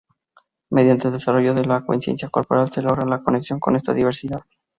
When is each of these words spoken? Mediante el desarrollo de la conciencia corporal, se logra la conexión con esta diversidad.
Mediante 0.71 1.09
el 1.09 1.13
desarrollo 1.13 1.53
de 1.53 1.63
la 1.63 1.85
conciencia 1.85 2.27
corporal, 2.29 2.71
se 2.71 2.81
logra 2.81 3.05
la 3.05 3.21
conexión 3.21 3.59
con 3.59 3.75
esta 3.75 3.93
diversidad. 3.93 4.41